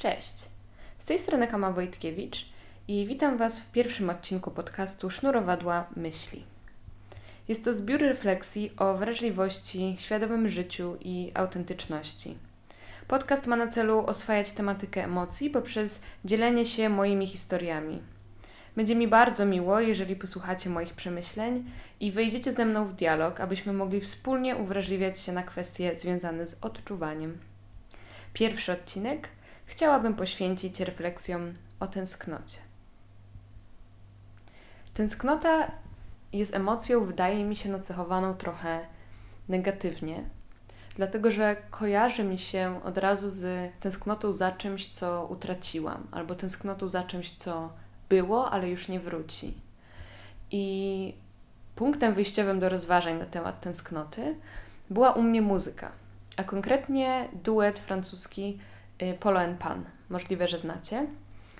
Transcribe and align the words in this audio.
Cześć! 0.00 0.34
Z 0.98 1.04
tej 1.04 1.18
strony 1.18 1.46
Kama 1.46 1.72
Wojtkiewicz 1.72 2.46
i 2.88 3.06
witam 3.06 3.36
Was 3.36 3.60
w 3.60 3.70
pierwszym 3.70 4.10
odcinku 4.10 4.50
podcastu 4.50 5.10
Sznurowadła 5.10 5.86
Myśli. 5.96 6.44
Jest 7.48 7.64
to 7.64 7.74
zbiór 7.74 8.00
refleksji 8.00 8.72
o 8.76 8.94
wrażliwości, 8.94 9.96
świadomym 9.98 10.48
życiu 10.48 10.96
i 11.00 11.32
autentyczności. 11.34 12.36
Podcast 13.08 13.46
ma 13.46 13.56
na 13.56 13.66
celu 13.66 14.06
oswajać 14.06 14.52
tematykę 14.52 15.04
emocji 15.04 15.50
poprzez 15.50 16.02
dzielenie 16.24 16.66
się 16.66 16.88
moimi 16.88 17.26
historiami. 17.26 18.02
Będzie 18.76 18.94
mi 18.94 19.08
bardzo 19.08 19.46
miło, 19.46 19.80
jeżeli 19.80 20.16
posłuchacie 20.16 20.70
moich 20.70 20.94
przemyśleń 20.94 21.64
i 22.00 22.12
wejdziecie 22.12 22.52
ze 22.52 22.64
mną 22.64 22.84
w 22.84 22.94
dialog, 22.94 23.40
abyśmy 23.40 23.72
mogli 23.72 24.00
wspólnie 24.00 24.56
uwrażliwiać 24.56 25.20
się 25.20 25.32
na 25.32 25.42
kwestie 25.42 25.96
związane 25.96 26.46
z 26.46 26.56
odczuwaniem. 26.60 27.38
Pierwszy 28.32 28.72
odcinek– 28.72 29.28
chciałabym 29.70 30.14
poświęcić 30.14 30.80
refleksjom 30.80 31.54
o 31.80 31.86
tęsknocie. 31.86 32.58
Tęsknota 34.94 35.70
jest 36.32 36.54
emocją, 36.54 37.04
wydaje 37.04 37.44
mi 37.44 37.56
się, 37.56 37.70
nacechowaną 37.70 38.34
trochę 38.34 38.86
negatywnie, 39.48 40.24
dlatego 40.96 41.30
że 41.30 41.56
kojarzy 41.70 42.24
mi 42.24 42.38
się 42.38 42.80
od 42.84 42.98
razu 42.98 43.28
z 43.28 43.72
tęsknotą 43.80 44.32
za 44.32 44.52
czymś, 44.52 44.88
co 44.88 45.26
utraciłam, 45.26 46.06
albo 46.10 46.34
tęsknotą 46.34 46.88
za 46.88 47.02
czymś, 47.02 47.32
co 47.32 47.72
było, 48.08 48.50
ale 48.50 48.68
już 48.68 48.88
nie 48.88 49.00
wróci. 49.00 49.54
I 50.50 51.14
punktem 51.76 52.14
wyjściowym 52.14 52.60
do 52.60 52.68
rozważań 52.68 53.18
na 53.18 53.26
temat 53.26 53.60
tęsknoty 53.60 54.34
była 54.90 55.12
u 55.12 55.22
mnie 55.22 55.42
muzyka, 55.42 55.92
a 56.36 56.44
konkretnie 56.44 57.28
duet 57.44 57.78
francuski 57.78 58.58
Polo 59.20 59.40
and 59.40 59.58
Pan. 59.58 59.84
Możliwe, 60.10 60.48
że 60.48 60.58
znacie. 60.58 61.06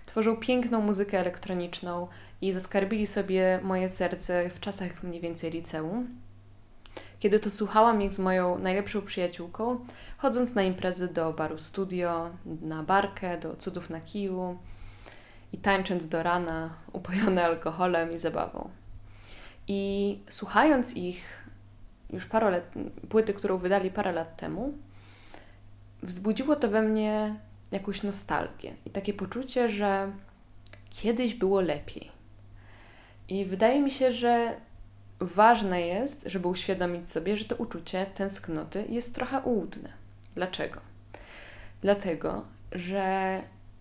Tworzył 0.06 0.36
piękną 0.36 0.80
muzykę 0.80 1.18
elektroniczną 1.18 2.08
i 2.40 2.52
zaskarbili 2.52 3.06
sobie 3.06 3.60
moje 3.62 3.88
serce 3.88 4.50
w 4.50 4.60
czasach 4.60 5.02
mniej 5.02 5.20
więcej 5.20 5.50
liceum. 5.50 6.08
Kiedy 7.18 7.40
to 7.40 7.50
słuchałam 7.50 8.02
ich 8.02 8.12
z 8.12 8.18
moją 8.18 8.58
najlepszą 8.58 9.02
przyjaciółką, 9.02 9.86
chodząc 10.18 10.54
na 10.54 10.62
imprezy 10.62 11.08
do 11.08 11.32
baru 11.32 11.58
studio, 11.58 12.30
na 12.62 12.82
barkę, 12.82 13.38
do 13.38 13.56
cudów 13.56 13.90
na 13.90 14.00
kiju 14.00 14.58
i 15.52 15.58
tańcząc 15.58 16.08
do 16.08 16.22
rana, 16.22 16.70
upojone 16.92 17.44
alkoholem 17.44 18.12
i 18.12 18.18
zabawą. 18.18 18.70
I 19.68 20.18
słuchając 20.30 20.96
ich 20.96 21.46
już 22.12 22.26
parę 22.26 22.50
lat, 22.50 22.64
płyty, 23.08 23.34
którą 23.34 23.58
wydali 23.58 23.90
parę 23.90 24.12
lat 24.12 24.36
temu, 24.36 24.72
wzbudziło 26.02 26.56
to 26.56 26.68
we 26.68 26.82
mnie 26.82 27.34
jakąś 27.70 28.02
nostalgię 28.02 28.74
i 28.86 28.90
takie 28.90 29.14
poczucie, 29.14 29.68
że 29.68 30.12
kiedyś 30.90 31.34
było 31.34 31.60
lepiej. 31.60 32.10
I 33.28 33.44
wydaje 33.44 33.82
mi 33.82 33.90
się, 33.90 34.12
że 34.12 34.56
ważne 35.20 35.80
jest, 35.80 36.22
żeby 36.26 36.48
uświadomić 36.48 37.10
sobie, 37.10 37.36
że 37.36 37.44
to 37.44 37.56
uczucie 37.56 38.06
tęsknoty 38.14 38.84
jest 38.88 39.14
trochę 39.14 39.40
ułudne. 39.40 39.92
Dlaczego? 40.34 40.80
Dlatego, 41.82 42.44
że 42.72 43.40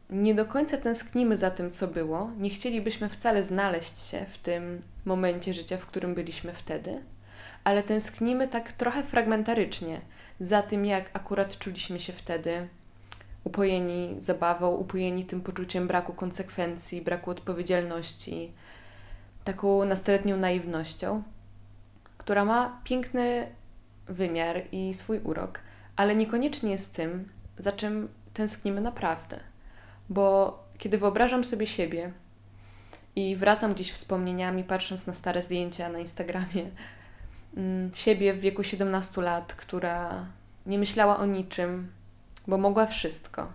nie 0.09 0.35
do 0.35 0.45
końca 0.45 0.77
tęsknimy 0.77 1.37
za 1.37 1.51
tym, 1.51 1.71
co 1.71 1.87
było, 1.87 2.31
nie 2.37 2.49
chcielibyśmy 2.49 3.09
wcale 3.09 3.43
znaleźć 3.43 3.99
się 3.99 4.25
w 4.33 4.37
tym 4.37 4.81
momencie 5.05 5.53
życia, 5.53 5.77
w 5.77 5.85
którym 5.85 6.15
byliśmy 6.15 6.53
wtedy, 6.53 7.01
ale 7.63 7.83
tęsknimy 7.83 8.47
tak 8.47 8.71
trochę 8.71 9.03
fragmentarycznie 9.03 10.01
za 10.39 10.61
tym, 10.61 10.85
jak 10.85 11.09
akurat 11.13 11.57
czuliśmy 11.57 11.99
się 11.99 12.13
wtedy, 12.13 12.67
upojeni 13.43 14.15
zabawą, 14.19 14.69
upojeni 14.75 15.25
tym 15.25 15.41
poczuciem 15.41 15.87
braku 15.87 16.13
konsekwencji, 16.13 17.01
braku 17.01 17.31
odpowiedzialności, 17.31 18.51
taką 19.43 19.85
nastoletnią 19.85 20.37
naiwnością, 20.37 21.23
która 22.17 22.45
ma 22.45 22.81
piękny 22.83 23.47
wymiar 24.07 24.61
i 24.71 24.93
swój 24.93 25.19
urok, 25.19 25.59
ale 25.95 26.15
niekoniecznie 26.15 26.71
jest 26.71 26.95
tym, 26.95 27.29
za 27.57 27.71
czym 27.71 28.09
tęsknimy 28.33 28.81
naprawdę. 28.81 29.39
Bo 30.09 30.59
kiedy 30.77 30.97
wyobrażam 30.97 31.43
sobie 31.43 31.67
siebie 31.67 32.11
i 33.15 33.35
wracam 33.35 33.73
gdzieś 33.73 33.91
wspomnieniami, 33.91 34.63
patrząc 34.63 35.07
na 35.07 35.13
stare 35.13 35.41
zdjęcia 35.41 35.89
na 35.89 35.99
Instagramie, 35.99 36.69
siebie 37.93 38.33
w 38.33 38.39
wieku 38.39 38.63
17 38.63 39.21
lat, 39.21 39.53
która 39.53 40.25
nie 40.65 40.79
myślała 40.79 41.17
o 41.17 41.25
niczym, 41.25 41.91
bo 42.47 42.57
mogła 42.57 42.85
wszystko. 42.85 43.47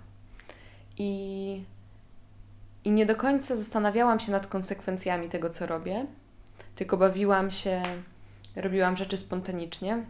I, 0.98 1.64
I 2.84 2.90
nie 2.90 3.06
do 3.06 3.16
końca 3.16 3.56
zastanawiałam 3.56 4.20
się 4.20 4.32
nad 4.32 4.46
konsekwencjami 4.46 5.28
tego, 5.28 5.50
co 5.50 5.66
robię, 5.66 6.06
tylko 6.74 6.96
bawiłam 6.96 7.50
się, 7.50 7.82
robiłam 8.56 8.96
rzeczy 8.96 9.16
spontanicznie. 9.16 10.04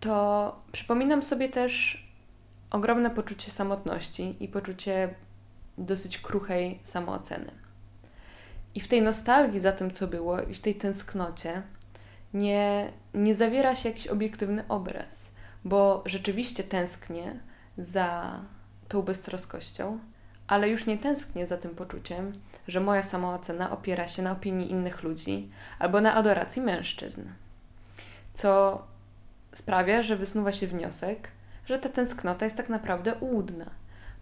To 0.00 0.56
przypominam 0.72 1.22
sobie 1.22 1.48
też 1.48 2.06
ogromne 2.70 3.10
poczucie 3.10 3.50
samotności 3.50 4.36
i 4.40 4.48
poczucie 4.48 5.14
dosyć 5.78 6.18
kruchej 6.18 6.78
samooceny. 6.82 7.50
I 8.74 8.80
w 8.80 8.88
tej 8.88 9.02
nostalgii 9.02 9.60
za 9.60 9.72
tym, 9.72 9.90
co 9.90 10.06
było, 10.06 10.40
i 10.40 10.54
w 10.54 10.60
tej 10.60 10.74
tęsknocie, 10.74 11.62
nie, 12.36 12.92
nie 13.14 13.34
zawiera 13.34 13.74
się 13.74 13.88
jakiś 13.88 14.06
obiektywny 14.06 14.64
obraz, 14.68 15.32
bo 15.64 16.02
rzeczywiście 16.06 16.64
tęsknię 16.64 17.40
za 17.78 18.40
tą 18.88 19.02
beztroskością, 19.02 19.98
ale 20.46 20.68
już 20.68 20.86
nie 20.86 20.98
tęsknię 20.98 21.46
za 21.46 21.56
tym 21.56 21.74
poczuciem, 21.74 22.32
że 22.68 22.80
moja 22.80 23.02
samoocena 23.02 23.70
opiera 23.70 24.08
się 24.08 24.22
na 24.22 24.32
opinii 24.32 24.70
innych 24.70 25.02
ludzi 25.02 25.50
albo 25.78 26.00
na 26.00 26.14
adoracji 26.14 26.62
mężczyzn. 26.62 27.22
Co 28.34 28.82
sprawia, 29.54 30.02
że 30.02 30.16
wysnuwa 30.16 30.52
się 30.52 30.66
wniosek, 30.66 31.28
że 31.66 31.78
ta 31.78 31.88
tęsknota 31.88 32.44
jest 32.44 32.56
tak 32.56 32.68
naprawdę 32.68 33.14
ułudna, 33.14 33.70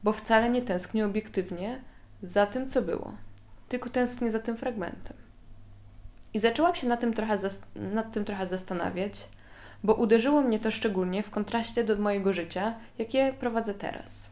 bo 0.02 0.12
wcale 0.12 0.50
nie 0.50 0.62
tęsknię 0.62 1.06
obiektywnie 1.06 1.81
za 2.22 2.46
tym, 2.46 2.69
co 2.69 2.82
było, 2.82 3.12
tylko 3.69 3.91
tęsknię 3.91 4.31
za 4.31 4.38
tym 4.38 4.56
fragmentem. 4.56 5.23
I 6.34 6.40
zaczęłam 6.40 6.74
się 6.74 6.86
nad 6.86 7.00
tym, 7.00 7.14
trochę 7.14 7.38
nad 7.76 8.12
tym 8.12 8.24
trochę 8.24 8.46
zastanawiać, 8.46 9.28
bo 9.84 9.94
uderzyło 9.94 10.42
mnie 10.42 10.58
to 10.58 10.70
szczególnie 10.70 11.22
w 11.22 11.30
kontraście 11.30 11.84
do 11.84 11.96
mojego 11.96 12.32
życia, 12.32 12.74
jakie 12.98 13.34
prowadzę 13.40 13.74
teraz. 13.74 14.30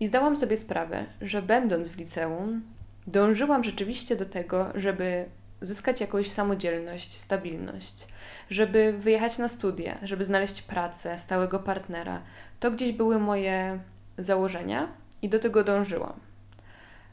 I 0.00 0.06
zdałam 0.06 0.36
sobie 0.36 0.56
sprawę, 0.56 1.06
że 1.20 1.42
będąc 1.42 1.88
w 1.88 1.96
liceum, 1.96 2.62
dążyłam 3.06 3.64
rzeczywiście 3.64 4.16
do 4.16 4.24
tego, 4.24 4.72
żeby 4.74 5.24
zyskać 5.60 6.00
jakąś 6.00 6.30
samodzielność, 6.30 7.18
stabilność, 7.18 8.06
żeby 8.50 8.92
wyjechać 8.98 9.38
na 9.38 9.48
studia, 9.48 9.98
żeby 10.02 10.24
znaleźć 10.24 10.62
pracę, 10.62 11.18
stałego 11.18 11.58
partnera. 11.58 12.22
To 12.60 12.70
gdzieś 12.70 12.92
były 12.92 13.18
moje 13.18 13.78
założenia 14.18 14.88
i 15.22 15.28
do 15.28 15.38
tego 15.38 15.64
dążyłam. 15.64 16.31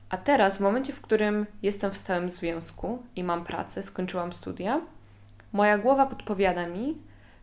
A 0.10 0.18
teraz, 0.18 0.58
w 0.58 0.60
momencie, 0.60 0.94
w 0.94 1.02
którym 1.02 1.46
jestem 1.62 1.92
w 1.92 1.98
stałym 1.98 2.32
związku 2.32 3.04
i 3.16 3.24
mam 3.24 3.44
pracę, 3.44 3.84
skończyłam 3.84 4.34
studia, 4.34 4.82
moja 5.54 5.78
głowa 5.78 6.06
podpowiada 6.06 6.68
mi, 6.68 6.98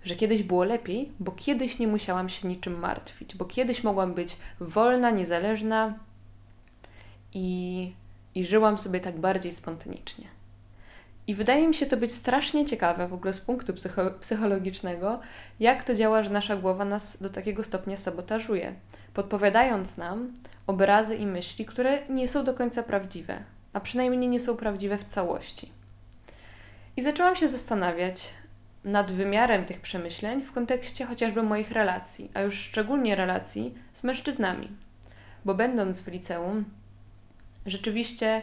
że 0.04 0.14
kiedyś 0.14 0.42
było 0.42 0.64
lepiej, 0.64 1.12
bo 1.20 1.32
kiedyś 1.32 1.78
nie 1.78 1.88
musiałam 1.88 2.28
się 2.28 2.48
niczym 2.48 2.78
martwić, 2.78 3.34
bo 3.34 3.44
kiedyś 3.44 3.84
mogłam 3.84 4.14
być 4.14 4.36
wolna, 4.60 5.10
niezależna 5.10 5.98
i, 7.34 7.92
i 8.34 8.44
żyłam 8.44 8.78
sobie 8.78 9.00
tak 9.00 9.18
bardziej 9.18 9.52
spontanicznie. 9.52 10.26
I 11.26 11.34
wydaje 11.34 11.68
mi 11.68 11.74
się 11.74 11.86
to 11.86 11.96
być 11.96 12.12
strasznie 12.12 12.66
ciekawe 12.66 13.08
w 13.08 13.14
ogóle 13.14 13.32
z 13.32 13.40
punktu 13.40 13.74
psycho 13.74 14.10
psychologicznego, 14.20 15.20
jak 15.60 15.84
to 15.84 15.94
działa, 15.94 16.22
że 16.22 16.30
nasza 16.30 16.56
głowa 16.56 16.84
nas 16.84 17.22
do 17.22 17.30
takiego 17.30 17.64
stopnia 17.64 17.96
sabotażuje, 17.96 18.74
podpowiadając 19.14 19.96
nam 19.96 20.32
obrazy 20.66 21.16
i 21.16 21.26
myśli, 21.26 21.64
które 21.64 21.98
nie 22.08 22.28
są 22.28 22.44
do 22.44 22.54
końca 22.54 22.82
prawdziwe, 22.82 23.42
a 23.72 23.80
przynajmniej 23.80 24.30
nie 24.30 24.40
są 24.40 24.56
prawdziwe 24.56 24.98
w 24.98 25.04
całości. 25.04 25.72
I 26.96 27.02
zaczęłam 27.02 27.36
się 27.36 27.48
zastanawiać 27.48 28.30
nad 28.84 29.12
wymiarem 29.12 29.64
tych 29.64 29.80
przemyśleń 29.80 30.42
w 30.42 30.52
kontekście 30.52 31.04
chociażby 31.04 31.42
moich 31.42 31.70
relacji, 31.70 32.30
a 32.34 32.40
już 32.40 32.54
szczególnie 32.54 33.14
relacji 33.14 33.74
z 33.92 34.02
mężczyznami. 34.02 34.68
Bo 35.44 35.54
będąc 35.54 36.00
w 36.00 36.08
liceum, 36.08 36.64
rzeczywiście 37.66 38.42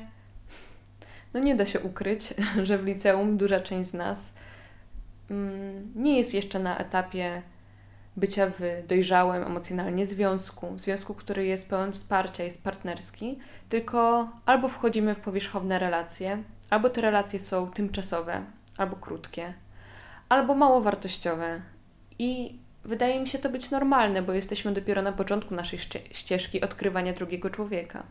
no 1.34 1.40
nie 1.40 1.56
da 1.56 1.66
się 1.66 1.80
ukryć, 1.80 2.34
że 2.68 2.78
w 2.78 2.86
liceum 2.86 3.38
duża 3.38 3.60
część 3.60 3.90
z 3.90 3.94
nas 3.94 4.34
mm, 5.32 5.92
nie 5.96 6.18
jest 6.18 6.34
jeszcze 6.34 6.60
na 6.60 6.78
etapie 6.78 7.42
bycia 8.18 8.48
w 8.50 8.88
dojrzałym 8.88 9.44
emocjonalnie 9.44 10.06
związku, 10.06 10.80
związku, 10.80 11.14
który 11.14 11.46
jest 11.46 11.70
pełen 11.70 11.94
wsparcia, 11.94 12.44
jest 12.44 12.64
partnerski, 12.64 13.40
tylko 13.70 14.30
albo 14.46 14.70
wchodzimy 14.70 15.16
w 15.16 15.20
powierzchowne 15.20 15.80
relacje, 15.80 16.44
albo 16.70 16.90
te 16.90 17.02
relacje 17.02 17.40
są 17.40 17.72
tymczasowe, 17.72 18.42
albo 18.78 18.96
krótkie, 18.96 19.54
albo 20.30 20.56
mało 20.56 20.82
wartościowe 20.82 21.62
i 22.20 22.60
wydaje 22.86 23.20
mi 23.20 23.28
się 23.28 23.40
to 23.40 23.50
być 23.50 23.72
normalne, 23.72 24.22
bo 24.22 24.34
jesteśmy 24.34 24.72
dopiero 24.72 25.02
na 25.02 25.12
początku 25.12 25.56
naszej 25.56 25.80
ścieżki 26.12 26.62
odkrywania 26.62 27.14
drugiego 27.14 27.50
człowieka. 27.50 28.04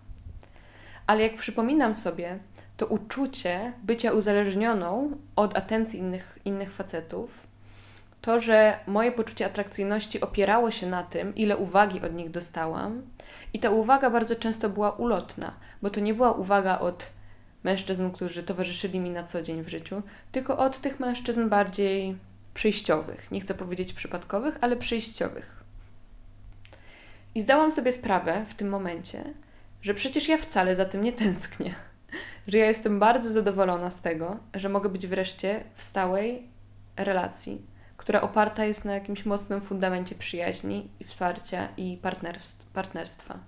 Ale 1.07 1.23
jak 1.23 1.37
przypominam 1.37 1.95
sobie, 1.95 2.39
to 2.77 2.87
uczucie 2.87 3.73
bycia 3.83 4.13
uzależnioną 4.13 5.17
od 5.37 5.57
atencji 5.57 5.99
innych, 5.99 6.39
innych 6.45 6.73
facetów, 6.73 7.47
to, 8.23 8.41
że 8.41 8.79
moje 8.87 9.13
poczucie 9.13 9.47
atrakcyjności 9.47 10.21
opierało 10.21 10.71
się 10.71 10.87
na 10.87 11.03
tym, 11.03 11.35
ile 11.35 11.57
uwagi 11.57 12.01
od 12.01 12.15
nich 12.15 12.31
dostałam, 12.31 13.03
i 13.53 13.59
ta 13.59 13.71
uwaga 13.71 14.11
bardzo 14.11 14.37
często 14.37 14.69
była 14.69 14.91
ulotna, 14.91 15.55
bo 15.83 15.91
to 15.91 16.01
nie 16.01 16.15
była 16.15 16.33
uwaga 16.33 16.79
od 16.79 17.07
mężczyzn, 17.65 18.11
którzy 18.11 18.43
towarzyszyli 18.43 19.01
mi 19.01 19.11
na 19.11 19.23
co 19.23 19.43
dzień 19.43 19.63
w 19.63 19.69
życiu, 19.69 20.03
tylko 20.33 20.59
od 20.59 20.81
tych 20.81 21.01
mężczyzn 21.01 21.49
bardziej 21.49 22.17
przejściowych. 22.55 23.31
Nie 23.31 23.41
chcę 23.41 23.55
powiedzieć 23.55 23.93
przypadkowych, 23.93 24.59
ale 24.61 24.77
przejściowych. 24.77 25.65
I 27.35 27.43
zdałam 27.43 27.73
sobie 27.73 27.93
sprawę 27.93 28.45
w 28.49 28.55
tym 28.55 28.69
momencie, 28.69 29.25
że 29.83 29.95
przecież 29.95 30.29
ja 30.29 30.39
wcale 30.39 30.77
za 30.77 30.85
tym 30.85 31.05
nie 31.05 31.13
tęsknię. 31.13 31.75
Że 32.49 32.59
ja 32.59 32.67
jestem 32.67 32.99
bardzo 32.99 33.31
zadowolona 33.31 33.91
z 33.91 34.03
tego, 34.03 34.37
że 34.55 34.69
mogę 34.69 34.89
być 34.89 35.07
wreszcie 35.07 35.65
w 35.77 35.85
stałej 35.85 36.49
relacji, 36.97 37.63
która 38.03 38.21
oparta 38.21 38.65
jest 38.65 38.85
na 38.85 38.95
jakimś 38.95 39.27
mocnym 39.27 39.61
fundamencie 39.61 40.15
przyjaźni 40.15 40.89
i 41.01 41.05
wsparcia 41.05 41.69
i 41.77 41.99
partnerstwa. 42.73 43.39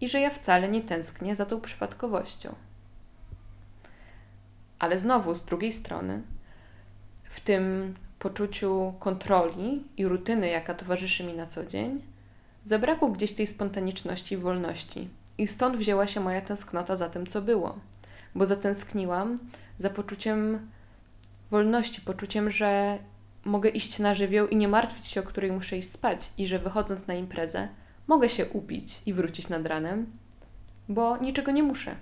I 0.00 0.08
że 0.08 0.20
ja 0.20 0.30
wcale 0.30 0.68
nie 0.68 0.80
tęsknię 0.80 1.36
za 1.36 1.46
tą 1.46 1.60
przypadkowością. 1.60 2.54
Ale 4.78 4.98
znowu, 4.98 5.34
z 5.34 5.44
drugiej 5.44 5.72
strony, 5.72 6.22
w 7.22 7.40
tym 7.40 7.94
poczuciu 8.18 8.94
kontroli 8.98 9.84
i 9.96 10.06
rutyny, 10.06 10.48
jaka 10.48 10.74
towarzyszy 10.74 11.24
mi 11.24 11.34
na 11.34 11.46
co 11.46 11.66
dzień, 11.66 12.02
zabrakło 12.64 13.08
gdzieś 13.08 13.32
tej 13.32 13.46
spontaniczności 13.46 14.34
i 14.34 14.38
wolności. 14.38 15.08
I 15.38 15.48
stąd 15.48 15.76
wzięła 15.76 16.06
się 16.06 16.20
moja 16.20 16.40
tęsknota 16.40 16.96
za 16.96 17.08
tym, 17.08 17.26
co 17.26 17.42
było. 17.42 17.78
Bo 18.34 18.46
zatęskniłam 18.46 19.38
za 19.78 19.90
poczuciem 19.90 20.68
wolności, 21.50 22.00
poczuciem, 22.00 22.50
że 22.50 22.98
mogę 23.48 23.68
iść 23.68 23.98
na 23.98 24.14
żywioł 24.14 24.48
i 24.48 24.56
nie 24.56 24.68
martwić 24.68 25.06
się, 25.06 25.20
o 25.20 25.22
której 25.22 25.52
muszę 25.52 25.78
iść 25.78 25.90
spać, 25.90 26.30
i 26.38 26.46
że 26.46 26.58
wychodząc 26.58 27.06
na 27.06 27.14
imprezę, 27.14 27.68
mogę 28.06 28.28
się 28.28 28.46
upić 28.46 29.02
i 29.06 29.12
wrócić 29.12 29.48
nad 29.48 29.66
ranem, 29.66 30.06
bo 30.88 31.16
niczego 31.16 31.50
nie 31.50 31.62
muszę. 31.62 31.96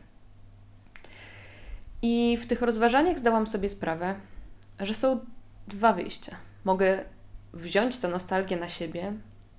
I 2.02 2.38
w 2.40 2.46
tych 2.46 2.62
rozważaniach 2.62 3.18
zdałam 3.18 3.46
sobie 3.46 3.68
sprawę, 3.68 4.14
że 4.80 4.94
są 4.94 5.20
dwa 5.68 5.92
wyjścia. 5.92 6.36
Mogę 6.64 7.04
wziąć 7.52 7.96
tę 7.96 8.08
nostalgię 8.08 8.56
na 8.56 8.68
siebie 8.68 9.12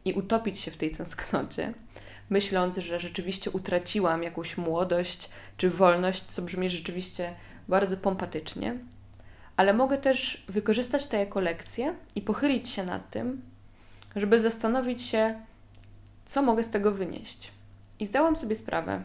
i 0.06 0.14
utopić 0.14 0.60
się 0.60 0.72
w 0.72 0.78
tej 0.78 0.92
tęsknocie, 0.92 1.74
myśląc, 2.30 2.78
że 2.78 3.00
rzeczywiście 3.00 3.52
utraciłam 3.52 4.24
jakąś 4.24 4.58
młodość 4.58 5.30
czy 5.58 5.70
wolność, 5.70 6.24
co 6.24 6.42
brzmi 6.42 6.70
rzeczywiście 6.70 7.34
bardzo 7.68 7.98
pompatycznie, 7.98 8.78
ale 9.58 9.74
mogę 9.74 9.98
też 9.98 10.44
wykorzystać 10.48 11.08
to 11.08 11.18
jako 11.18 11.40
lekcję 11.40 11.94
i 12.16 12.22
pochylić 12.22 12.70
się 12.70 12.84
nad 12.84 13.10
tym, 13.10 13.42
żeby 14.16 14.40
zastanowić 14.40 15.02
się, 15.02 15.42
co 16.26 16.42
mogę 16.42 16.64
z 16.64 16.70
tego 16.70 16.92
wynieść. 16.92 17.52
I 18.00 18.06
zdałam 18.06 18.36
sobie 18.36 18.56
sprawę, 18.56 19.02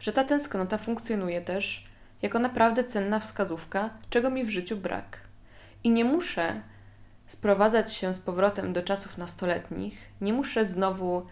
że 0.00 0.12
ta 0.12 0.24
tęsknota 0.24 0.78
funkcjonuje 0.78 1.40
też 1.40 1.88
jako 2.22 2.38
naprawdę 2.38 2.84
cenna 2.84 3.20
wskazówka, 3.20 3.90
czego 4.10 4.30
mi 4.30 4.44
w 4.44 4.50
życiu 4.50 4.76
brak. 4.76 5.20
I 5.84 5.90
nie 5.90 6.04
muszę 6.04 6.62
sprowadzać 7.26 7.94
się 7.94 8.14
z 8.14 8.20
powrotem 8.20 8.72
do 8.72 8.82
czasów 8.82 9.18
nastoletnich, 9.18 10.08
nie 10.20 10.32
muszę 10.32 10.64
znowu 10.64 11.26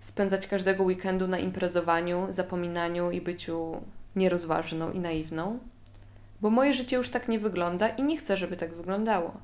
spędzać 0.00 0.46
każdego 0.46 0.84
weekendu 0.84 1.28
na 1.28 1.38
imprezowaniu, 1.38 2.26
zapominaniu 2.30 3.10
i 3.10 3.20
byciu 3.20 3.82
nierozważną 4.16 4.92
i 4.92 5.00
naiwną, 5.00 5.58
bo 6.42 6.50
moje 6.50 6.74
życie 6.74 6.96
już 6.96 7.08
tak 7.08 7.28
nie 7.28 7.38
wygląda 7.38 7.88
i 7.88 8.02
nie 8.02 8.16
chcę, 8.16 8.36
żeby 8.36 8.56
tak 8.56 8.74
wyglądało. 8.74 9.36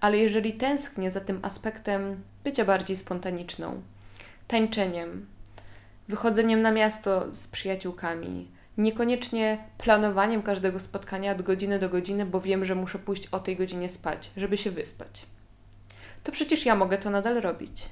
Ale 0.00 0.18
jeżeli 0.18 0.52
tęsknię 0.52 1.10
za 1.10 1.20
tym 1.20 1.40
aspektem 1.42 2.22
bycia 2.44 2.64
bardziej 2.64 2.96
spontaniczną, 2.96 3.82
tańczeniem, 4.48 5.26
wychodzeniem 6.08 6.62
na 6.62 6.72
miasto 6.72 7.32
z 7.32 7.48
przyjaciółkami, 7.48 8.48
niekoniecznie 8.78 9.58
planowaniem 9.78 10.42
każdego 10.42 10.80
spotkania 10.80 11.32
od 11.32 11.42
godziny 11.42 11.78
do 11.78 11.88
godziny, 11.88 12.26
bo 12.26 12.40
wiem, 12.40 12.64
że 12.64 12.74
muszę 12.74 12.98
pójść 12.98 13.26
o 13.26 13.40
tej 13.40 13.56
godzinie 13.56 13.88
spać, 13.88 14.30
żeby 14.36 14.56
się 14.56 14.70
wyspać. 14.70 15.26
To 16.24 16.32
przecież 16.32 16.66
ja 16.66 16.74
mogę 16.74 16.98
to 16.98 17.10
nadal 17.10 17.40
robić. 17.40 17.84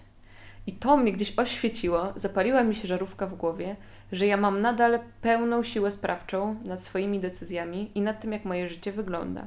I 0.69 0.73
to 0.73 0.97
mnie 0.97 1.13
gdzieś 1.13 1.39
oświeciło, 1.39 2.13
zapaliła 2.17 2.65
mi 2.65 2.75
się 2.75 2.89
żarówka 2.89 3.27
w 3.27 3.35
głowie, 3.35 3.77
że 4.13 4.27
ja 4.27 4.37
mam 4.37 4.61
nadal 4.61 5.01
pełną 5.21 5.63
siłę 5.63 5.91
sprawczą 5.91 6.57
nad 6.65 6.83
swoimi 6.83 7.21
decyzjami 7.21 7.91
i 7.95 8.01
nad 8.01 8.21
tym, 8.21 8.33
jak 8.33 8.45
moje 8.45 8.69
życie 8.69 8.93
wygląda. 8.93 9.47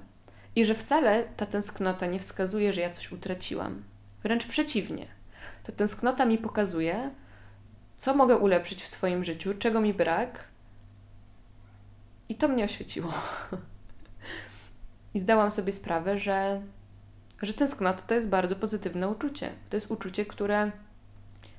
I 0.56 0.66
że 0.66 0.76
wcale 0.76 1.24
ta 1.38 1.46
tęsknota 1.46 2.06
nie 2.06 2.20
wskazuje, 2.20 2.74
że 2.74 2.82
ja 2.82 2.90
coś 2.90 3.12
utraciłam. 3.12 3.84
Wręcz 4.24 4.46
przeciwnie. 4.46 5.08
Ta 5.64 5.72
tęsknota 5.72 6.26
mi 6.26 6.38
pokazuje, 6.38 7.12
co 7.98 8.16
mogę 8.16 8.38
ulepszyć 8.38 8.84
w 8.84 8.90
swoim 8.90 9.24
życiu, 9.24 9.54
czego 9.60 9.82
mi 9.82 9.94
brak, 9.94 10.48
i 12.30 12.36
to 12.36 12.48
mnie 12.48 12.66
oświeciło. 12.66 13.14
I 15.14 15.20
zdałam 15.20 15.52
sobie 15.52 15.74
sprawę, 15.74 16.18
że, 16.18 16.62
że 17.42 17.54
tęsknota 17.54 18.02
to 18.02 18.14
jest 18.14 18.30
bardzo 18.30 18.56
pozytywne 18.56 19.10
uczucie. 19.10 19.52
To 19.70 19.78
jest 19.78 19.92
uczucie, 19.92 20.26
które 20.26 20.72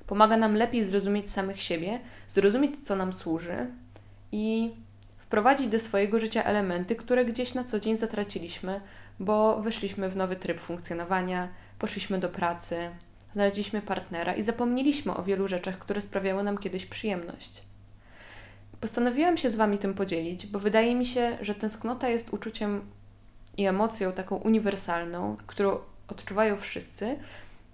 pomaga 0.07 0.37
nam 0.37 0.55
lepiej 0.55 0.83
zrozumieć 0.83 1.31
samych 1.31 1.61
siebie, 1.61 1.99
zrozumieć, 2.27 2.79
co 2.79 2.95
nam 2.95 3.13
służy 3.13 3.67
i 4.31 4.73
wprowadzić 5.17 5.67
do 5.67 5.79
swojego 5.79 6.19
życia 6.19 6.43
elementy, 6.43 6.95
które 6.95 7.25
gdzieś 7.25 7.53
na 7.53 7.63
co 7.63 7.79
dzień 7.79 7.97
zatraciliśmy, 7.97 8.81
bo 9.19 9.61
weszliśmy 9.61 10.09
w 10.09 10.15
nowy 10.15 10.35
tryb 10.35 10.59
funkcjonowania, 10.59 11.47
poszliśmy 11.79 12.19
do 12.19 12.29
pracy, 12.29 12.89
znaleźliśmy 13.33 13.81
partnera 13.81 14.33
i 14.33 14.43
zapomnieliśmy 14.43 15.15
o 15.15 15.23
wielu 15.23 15.47
rzeczach, 15.47 15.79
które 15.79 16.01
sprawiały 16.01 16.43
nam 16.43 16.57
kiedyś 16.57 16.85
przyjemność. 16.85 17.63
Postanowiłam 18.81 19.37
się 19.37 19.49
z 19.49 19.55
Wami 19.55 19.77
tym 19.77 19.93
podzielić, 19.93 20.47
bo 20.47 20.59
wydaje 20.59 20.95
mi 20.95 21.05
się, 21.05 21.37
że 21.41 21.55
tęsknota 21.55 22.09
jest 22.09 22.33
uczuciem 22.33 22.81
i 23.57 23.65
emocją 23.65 24.11
taką 24.11 24.35
uniwersalną, 24.35 25.37
którą 25.47 25.77
odczuwają 26.07 26.57
wszyscy, 26.57 27.15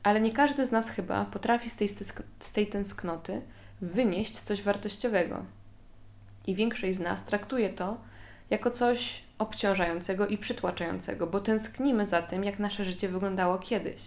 ale 0.03 0.21
nie 0.21 0.33
każdy 0.33 0.65
z 0.65 0.71
nas 0.71 0.89
chyba 0.89 1.25
potrafi 1.25 1.69
z 1.69 1.75
tej, 1.75 1.87
z 2.39 2.53
tej 2.53 2.67
tęsknoty 2.67 3.41
wynieść 3.81 4.39
coś 4.39 4.61
wartościowego. 4.61 5.45
I 6.47 6.55
większość 6.55 6.97
z 6.97 6.99
nas 6.99 7.25
traktuje 7.25 7.69
to 7.69 7.97
jako 8.49 8.71
coś 8.71 9.23
obciążającego 9.37 10.27
i 10.27 10.37
przytłaczającego, 10.37 11.27
bo 11.27 11.39
tęsknimy 11.39 12.05
za 12.07 12.21
tym, 12.21 12.43
jak 12.43 12.59
nasze 12.59 12.83
życie 12.83 13.09
wyglądało 13.09 13.59
kiedyś. 13.59 14.01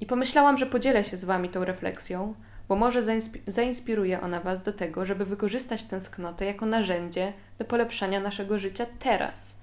I 0.00 0.06
pomyślałam, 0.06 0.58
że 0.58 0.66
podzielę 0.66 1.04
się 1.04 1.16
z 1.16 1.24
Wami 1.24 1.48
tą 1.48 1.64
refleksją, 1.64 2.34
bo 2.68 2.76
może 2.76 3.02
zainspiruje 3.46 4.20
ona 4.20 4.40
Was 4.40 4.62
do 4.62 4.72
tego, 4.72 5.06
żeby 5.06 5.24
wykorzystać 5.24 5.84
tęsknotę 5.84 6.44
jako 6.44 6.66
narzędzie 6.66 7.32
do 7.58 7.64
polepszania 7.64 8.20
naszego 8.20 8.58
życia 8.58 8.86
teraz. 8.98 9.57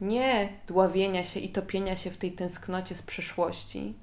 Nie 0.00 0.48
dławienia 0.66 1.24
się 1.24 1.40
i 1.40 1.48
topienia 1.48 1.96
się 1.96 2.10
w 2.10 2.16
tej 2.16 2.32
tęsknocie 2.32 2.94
z 2.94 3.02
przeszłości 3.02 3.94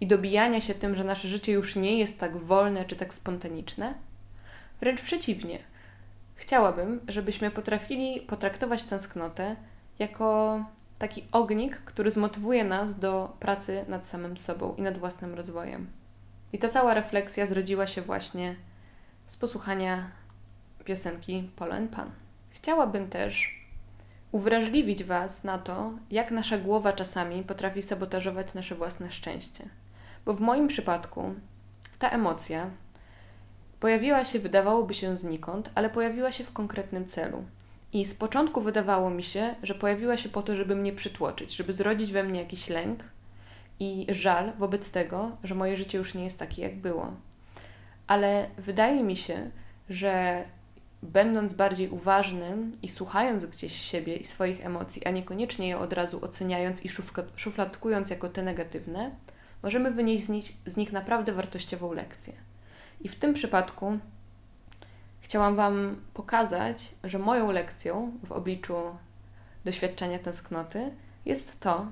i 0.00 0.06
dobijania 0.06 0.60
się 0.60 0.74
tym, 0.74 0.94
że 0.94 1.04
nasze 1.04 1.28
życie 1.28 1.52
już 1.52 1.76
nie 1.76 1.98
jest 1.98 2.20
tak 2.20 2.36
wolne 2.36 2.84
czy 2.84 2.96
tak 2.96 3.14
spontaniczne. 3.14 3.94
Wręcz 4.80 5.00
przeciwnie. 5.00 5.58
Chciałabym, 6.34 7.00
żebyśmy 7.08 7.50
potrafili 7.50 8.20
potraktować 8.20 8.84
tęsknotę 8.84 9.56
jako 9.98 10.64
taki 10.98 11.24
ognik, 11.32 11.76
który 11.76 12.10
zmotywuje 12.10 12.64
nas 12.64 12.98
do 12.98 13.36
pracy 13.40 13.84
nad 13.88 14.08
samym 14.08 14.36
sobą 14.36 14.74
i 14.78 14.82
nad 14.82 14.98
własnym 14.98 15.34
rozwojem. 15.34 15.86
I 16.52 16.58
ta 16.58 16.68
cała 16.68 16.94
refleksja 16.94 17.46
zrodziła 17.46 17.86
się 17.86 18.02
właśnie 18.02 18.56
z 19.26 19.36
posłuchania 19.36 20.10
piosenki 20.84 21.50
Polen 21.56 21.88
Pan. 21.88 22.10
Chciałabym 22.50 23.08
też 23.08 23.57
uwrażliwić 24.32 25.04
Was 25.04 25.44
na 25.44 25.58
to, 25.58 25.92
jak 26.10 26.30
nasza 26.30 26.58
głowa 26.58 26.92
czasami 26.92 27.42
potrafi 27.42 27.82
sabotażować 27.82 28.54
nasze 28.54 28.74
własne 28.74 29.12
szczęście. 29.12 29.64
Bo 30.26 30.34
w 30.34 30.40
moim 30.40 30.68
przypadku 30.68 31.34
ta 31.98 32.10
emocja 32.10 32.70
pojawiła 33.80 34.24
się, 34.24 34.38
wydawałoby 34.38 34.94
się 34.94 35.16
znikąd, 35.16 35.70
ale 35.74 35.90
pojawiła 35.90 36.32
się 36.32 36.44
w 36.44 36.52
konkretnym 36.52 37.06
celu. 37.06 37.44
I 37.92 38.04
z 38.04 38.14
początku 38.14 38.60
wydawało 38.60 39.10
mi 39.10 39.22
się, 39.22 39.54
że 39.62 39.74
pojawiła 39.74 40.16
się 40.16 40.28
po 40.28 40.42
to, 40.42 40.56
żeby 40.56 40.76
mnie 40.76 40.92
przytłoczyć, 40.92 41.56
żeby 41.56 41.72
zrodzić 41.72 42.12
we 42.12 42.22
mnie 42.22 42.40
jakiś 42.40 42.68
lęk, 42.68 43.04
i 43.80 44.06
żal 44.08 44.52
wobec 44.58 44.90
tego, 44.90 45.30
że 45.44 45.54
moje 45.54 45.76
życie 45.76 45.98
już 45.98 46.14
nie 46.14 46.24
jest 46.24 46.38
takie, 46.38 46.62
jak 46.62 46.76
było. 46.76 47.12
Ale 48.06 48.48
wydaje 48.58 49.02
mi 49.02 49.16
się, 49.16 49.50
że 49.90 50.44
będąc 51.02 51.52
bardziej 51.52 51.88
uważnym 51.88 52.72
i 52.82 52.88
słuchając 52.88 53.46
gdzieś 53.46 53.80
siebie 53.80 54.16
i 54.16 54.24
swoich 54.24 54.66
emocji, 54.66 55.04
a 55.06 55.10
niekoniecznie 55.10 55.68
je 55.68 55.78
od 55.78 55.92
razu 55.92 56.24
oceniając 56.24 56.84
i 56.84 56.88
szufladkując 57.36 58.10
jako 58.10 58.28
te 58.28 58.42
negatywne, 58.42 59.10
możemy 59.62 59.90
wynieść 59.90 60.24
z 60.24 60.28
nich, 60.28 60.52
z 60.66 60.76
nich 60.76 60.92
naprawdę 60.92 61.32
wartościową 61.32 61.92
lekcję. 61.92 62.32
I 63.00 63.08
w 63.08 63.16
tym 63.16 63.34
przypadku 63.34 63.98
chciałam 65.20 65.56
Wam 65.56 65.96
pokazać, 66.14 66.94
że 67.04 67.18
moją 67.18 67.52
lekcją 67.52 68.12
w 68.24 68.32
obliczu 68.32 68.74
doświadczenia 69.64 70.18
tęsknoty 70.18 70.90
jest 71.26 71.60
to, 71.60 71.86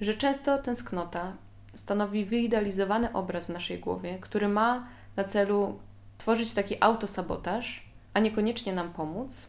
że 0.00 0.14
często 0.14 0.58
tęsknota 0.58 1.32
stanowi 1.74 2.24
wyidealizowany 2.24 3.12
obraz 3.12 3.46
w 3.46 3.48
naszej 3.48 3.78
głowie, 3.78 4.18
który 4.20 4.48
ma 4.48 4.86
na 5.16 5.24
celu 5.24 5.78
tworzyć 6.18 6.54
taki 6.54 6.76
autosabotaż, 6.80 7.89
a 8.14 8.20
niekoniecznie 8.20 8.72
nam 8.72 8.92
pomóc. 8.92 9.46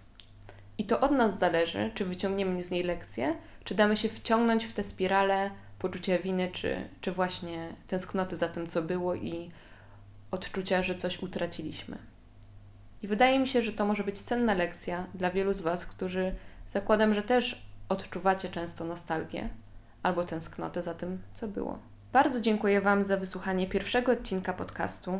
I 0.78 0.86
to 0.86 1.00
od 1.00 1.12
nas 1.12 1.40
zależy, 1.40 1.92
czy 1.96 2.06
wyciągniemy 2.06 2.64
z 2.64 2.72
niej 2.72 2.84
lekcję, 2.84 3.36
czy 3.64 3.76
damy 3.76 3.98
się 3.98 4.10
wciągnąć 4.10 4.66
w 4.66 4.74
tę 4.74 4.84
spiralę 4.84 5.52
poczucia 5.80 6.20
winy, 6.20 6.50
czy, 6.54 6.90
czy 7.02 7.12
właśnie 7.12 7.74
tęsknoty 7.88 8.36
za 8.36 8.48
tym, 8.48 8.68
co 8.68 8.82
było 8.82 9.16
i 9.16 9.52
odczucia, 10.32 10.84
że 10.84 10.96
coś 10.96 11.24
utraciliśmy. 11.24 11.98
I 13.04 13.08
wydaje 13.08 13.40
mi 13.40 13.48
się, 13.48 13.62
że 13.62 13.74
to 13.74 13.86
może 13.86 14.04
być 14.04 14.22
cenna 14.22 14.54
lekcja 14.54 15.08
dla 15.14 15.32
wielu 15.32 15.54
z 15.54 15.62
Was, 15.62 15.86
którzy 15.86 16.36
zakładam, 16.68 17.14
że 17.14 17.22
też 17.22 17.66
odczuwacie 17.90 18.50
często 18.50 18.86
nostalgię 18.86 19.50
albo 20.04 20.24
tęsknotę 20.24 20.84
za 20.84 20.94
tym, 20.94 21.22
co 21.34 21.48
było. 21.48 21.80
Bardzo 22.14 22.42
dziękuję 22.42 22.82
Wam 22.82 23.04
za 23.04 23.18
wysłuchanie 23.18 23.68
pierwszego 23.68 24.12
odcinka 24.12 24.54
podcastu. 24.54 25.20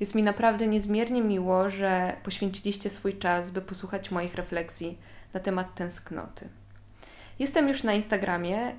Jest 0.00 0.14
mi 0.14 0.22
naprawdę 0.22 0.66
niezmiernie 0.66 1.22
miło, 1.22 1.70
że 1.70 2.16
poświęciliście 2.22 2.90
swój 2.90 3.18
czas, 3.18 3.50
by 3.50 3.60
posłuchać 3.60 4.10
moich 4.10 4.34
refleksji 4.34 4.98
na 5.34 5.40
temat 5.40 5.74
tęsknoty. 5.74 6.48
Jestem 7.38 7.68
już 7.68 7.82
na 7.82 7.92
Instagramie 7.92 8.72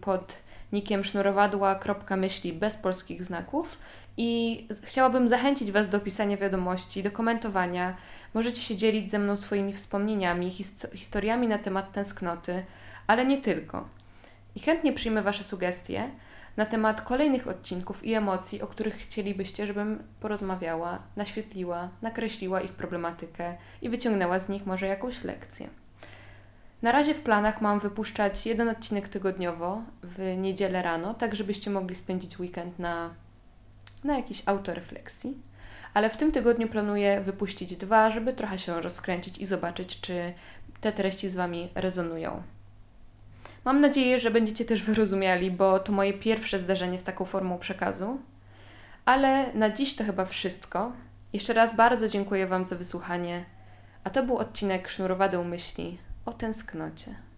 pod 0.00 0.36
nikiem 0.72 1.04
sznurowadła.myśli 1.04 2.52
bez 2.52 2.76
polskich 2.76 3.24
znaków 3.24 3.78
i 4.16 4.66
chciałabym 4.82 5.28
zachęcić 5.28 5.72
Was 5.72 5.88
do 5.88 6.00
pisania 6.00 6.36
wiadomości, 6.36 7.02
do 7.02 7.10
komentowania. 7.10 7.96
Możecie 8.34 8.62
się 8.62 8.76
dzielić 8.76 9.10
ze 9.10 9.18
mną 9.18 9.36
swoimi 9.36 9.72
wspomnieniami, 9.72 10.50
historiami 10.94 11.48
na 11.48 11.58
temat 11.58 11.92
tęsknoty, 11.92 12.64
ale 13.06 13.26
nie 13.26 13.38
tylko. 13.38 13.88
I 14.54 14.60
chętnie 14.60 14.92
przyjmę 14.92 15.22
Wasze 15.22 15.44
sugestie 15.44 16.10
na 16.56 16.66
temat 16.66 17.00
kolejnych 17.00 17.48
odcinków 17.48 18.04
i 18.04 18.14
emocji, 18.14 18.62
o 18.62 18.66
których 18.66 18.94
chcielibyście, 18.94 19.66
żebym 19.66 20.02
porozmawiała, 20.20 20.98
naświetliła, 21.16 21.88
nakreśliła 22.02 22.60
ich 22.60 22.72
problematykę 22.72 23.54
i 23.82 23.88
wyciągnęła 23.88 24.38
z 24.38 24.48
nich 24.48 24.66
może 24.66 24.86
jakąś 24.86 25.24
lekcję. 25.24 25.68
Na 26.82 26.92
razie 26.92 27.14
w 27.14 27.22
planach 27.22 27.60
mam 27.60 27.80
wypuszczać 27.80 28.46
jeden 28.46 28.68
odcinek 28.68 29.08
tygodniowo 29.08 29.82
w 30.02 30.36
niedzielę 30.36 30.82
rano, 30.82 31.14
tak 31.14 31.34
żebyście 31.34 31.70
mogli 31.70 31.94
spędzić 31.94 32.38
weekend 32.38 32.78
na, 32.78 33.10
na 34.04 34.16
jakiejś 34.16 34.42
autorefleksji. 34.46 35.36
Ale 35.94 36.10
w 36.10 36.16
tym 36.16 36.32
tygodniu 36.32 36.68
planuję 36.68 37.20
wypuścić 37.20 37.76
dwa, 37.76 38.10
żeby 38.10 38.32
trochę 38.32 38.58
się 38.58 38.82
rozkręcić 38.82 39.38
i 39.38 39.46
zobaczyć, 39.46 40.00
czy 40.00 40.32
te 40.80 40.92
treści 40.92 41.28
z 41.28 41.34
Wami 41.34 41.68
rezonują. 41.74 42.42
Mam 43.64 43.80
nadzieję, 43.80 44.18
że 44.18 44.30
będziecie 44.30 44.64
też 44.64 44.82
wyrozumiali, 44.82 45.50
bo 45.50 45.78
to 45.78 45.92
moje 45.92 46.12
pierwsze 46.12 46.58
zdarzenie 46.58 46.98
z 46.98 47.04
taką 47.04 47.24
formą 47.24 47.58
przekazu. 47.58 48.18
Ale 49.04 49.52
na 49.54 49.70
dziś 49.70 49.94
to 49.94 50.04
chyba 50.04 50.24
wszystko. 50.24 50.92
Jeszcze 51.32 51.52
raz 51.52 51.76
bardzo 51.76 52.08
dziękuję 52.08 52.46
Wam 52.46 52.64
za 52.64 52.76
wysłuchanie. 52.76 53.44
A 54.04 54.10
to 54.10 54.22
był 54.22 54.36
odcinek 54.36 54.88
Sznurowadeł 54.88 55.44
Myśli 55.44 55.98
o 56.26 56.32
tęsknocie. 56.32 57.14